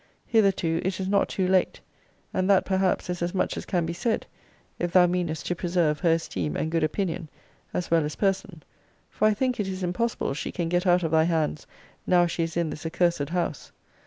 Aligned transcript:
Hitherto, 0.25 0.81
it 0.83 0.99
is 0.99 1.07
not 1.07 1.29
too 1.29 1.47
late; 1.47 1.79
and 2.33 2.49
that 2.49 2.65
perhaps 2.65 3.07
is 3.07 3.21
as 3.21 3.35
much 3.35 3.55
as 3.55 3.67
can 3.67 3.85
be 3.85 3.93
said, 3.93 4.25
if 4.79 4.91
thou 4.91 5.05
meanest 5.05 5.45
to 5.45 5.55
preserve 5.55 5.99
her 5.99 6.13
esteem 6.13 6.57
and 6.57 6.71
good 6.71 6.83
opinion, 6.83 7.29
as 7.71 7.91
well 7.91 8.03
as 8.03 8.15
person; 8.15 8.63
for 9.11 9.27
I 9.27 9.35
think 9.35 9.59
it 9.59 9.67
is 9.67 9.83
impossible 9.83 10.33
she 10.33 10.51
can 10.51 10.69
get 10.69 10.87
out 10.87 11.03
of 11.03 11.11
thy 11.11 11.25
hands 11.25 11.67
now 12.07 12.25
she 12.25 12.41
is 12.41 12.57
in 12.57 12.71
this 12.71 12.83
accursed 12.83 13.29
house. 13.29 13.71